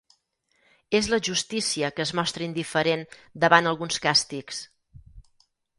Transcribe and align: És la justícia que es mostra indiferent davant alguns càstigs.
És 0.99 1.09
la 1.13 1.19
justícia 1.27 1.91
que 1.97 2.05
es 2.07 2.15
mostra 2.21 2.47
indiferent 2.49 3.07
davant 3.45 3.73
alguns 3.75 4.01
càstigs. 4.09 4.65